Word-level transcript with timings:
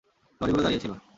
লরিগুলো 0.41 0.63
দাঁড়িয়ে 0.63 0.81
ছিল। 0.81 0.93